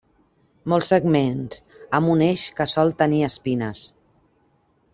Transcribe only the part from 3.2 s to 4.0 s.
espines.